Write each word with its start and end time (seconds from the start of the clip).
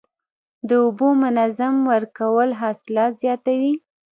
د 0.67 0.69
اوبو 0.83 1.07
منظم 1.23 1.75
ورکول 1.91 2.49
حاصلات 2.61 3.11
زیاتوي. 3.23 3.73